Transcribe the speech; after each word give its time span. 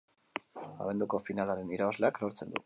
Abenduko 0.85 1.19
finalaren 1.27 1.71
irabazleak 1.77 2.19
lortzen 2.25 2.49
du. 2.55 2.59